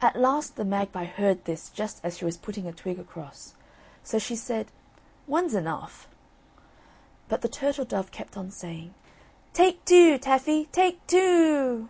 At 0.00 0.16
last 0.16 0.56
the 0.56 0.64
magpie 0.64 1.04
heard 1.04 1.44
this 1.44 1.68
just 1.68 2.00
as 2.02 2.16
she 2.16 2.24
was 2.24 2.38
putting 2.38 2.66
a 2.66 2.72
twig 2.72 2.98
across. 2.98 3.52
So 4.02 4.18
she 4.18 4.34
said: 4.34 4.68
"One's 5.26 5.52
enough." 5.52 6.08
But 7.28 7.42
the 7.42 7.50
turtle 7.50 7.84
dove 7.84 8.10
kept 8.10 8.34
on 8.34 8.50
saying: 8.50 8.94
"Take 9.52 9.84
two, 9.84 10.16
Taffy, 10.16 10.70
take 10.72 11.06
two 11.06 11.18
o 11.20 11.22
o 11.22 11.82
o." 11.82 11.88